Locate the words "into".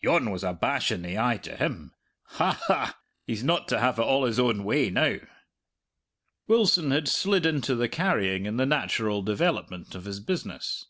7.44-7.74